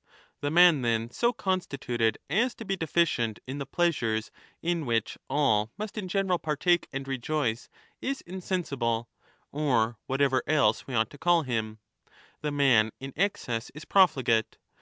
[0.00, 0.02] ^£
[0.40, 4.30] The man, then, so constituted as to be deficient in the pleasures
[4.62, 7.68] in which all must in general partake and rejoice
[8.00, 9.10] is insensible
[9.52, 11.80] (or whatever else we ought to call him);
[12.40, 14.56] the man in excess is profligate.